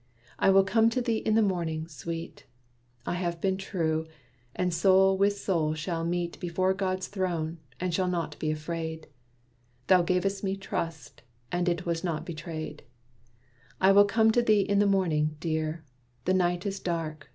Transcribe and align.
"I 0.39 0.49
will 0.49 0.63
come 0.63 0.89
to 0.89 0.99
thee 0.99 1.17
in 1.19 1.35
the 1.35 1.43
morning, 1.43 1.87
sweet! 1.87 2.47
I 3.05 3.13
have 3.13 3.39
been 3.39 3.55
true; 3.55 4.07
and 4.55 4.73
soul 4.73 5.15
with 5.15 5.37
soul 5.37 5.75
shall 5.75 6.03
meet 6.03 6.39
Before 6.39 6.73
God's 6.73 7.05
throne, 7.07 7.59
and 7.79 7.93
shall 7.93 8.07
not 8.07 8.39
be 8.39 8.49
afraid. 8.49 9.09
Thou 9.85 10.01
gav'st 10.01 10.43
me 10.43 10.55
trust, 10.57 11.21
and 11.51 11.69
it 11.69 11.85
was 11.85 12.03
not 12.03 12.25
betrayed. 12.25 12.81
"I 13.79 13.91
will 13.91 14.05
come 14.05 14.31
to 14.31 14.41
thee 14.41 14.61
in 14.61 14.79
the 14.79 14.87
morning, 14.87 15.35
dear! 15.39 15.83
The 16.25 16.33
night 16.33 16.65
is 16.65 16.79
dark. 16.79 17.29